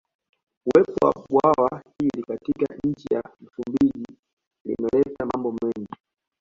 Uwepo 0.65 1.07
wa 1.07 1.13
bwawa 1.29 1.81
hili 1.99 2.23
katika 2.23 2.65
nchi 2.83 3.13
ya 3.13 3.23
Msumbiji 3.41 4.17
limeleta 4.65 5.25
mambo 5.25 5.51
mengi 5.63 5.95